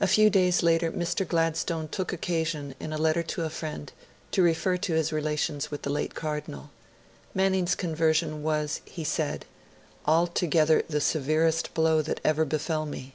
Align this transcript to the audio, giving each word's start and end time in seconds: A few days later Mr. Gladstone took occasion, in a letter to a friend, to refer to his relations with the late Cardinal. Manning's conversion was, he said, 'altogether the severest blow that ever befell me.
A 0.00 0.08
few 0.08 0.30
days 0.30 0.64
later 0.64 0.90
Mr. 0.90 1.24
Gladstone 1.24 1.86
took 1.86 2.12
occasion, 2.12 2.74
in 2.80 2.92
a 2.92 2.98
letter 2.98 3.22
to 3.22 3.44
a 3.44 3.50
friend, 3.50 3.92
to 4.32 4.42
refer 4.42 4.76
to 4.78 4.94
his 4.94 5.12
relations 5.12 5.70
with 5.70 5.82
the 5.82 5.90
late 5.90 6.12
Cardinal. 6.16 6.70
Manning's 7.34 7.76
conversion 7.76 8.42
was, 8.42 8.80
he 8.84 9.04
said, 9.04 9.44
'altogether 10.06 10.82
the 10.88 11.00
severest 11.00 11.72
blow 11.72 12.02
that 12.02 12.20
ever 12.24 12.44
befell 12.44 12.84
me. 12.84 13.14